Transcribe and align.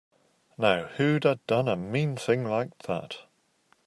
Now 0.57 0.85
who'da 0.97 1.37
done 1.45 1.67
a 1.67 1.75
mean 1.75 2.15
thing 2.17 2.43
like 2.43 2.75
that? 2.87 3.17